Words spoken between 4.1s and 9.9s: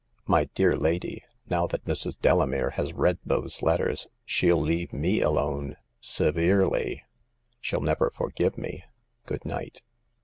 she'll leave me alone— severely. Shell never forgive me. Good night.